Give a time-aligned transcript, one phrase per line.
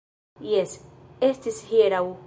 [0.53, 0.73] Jes...
[1.29, 2.05] estis hieraŭ...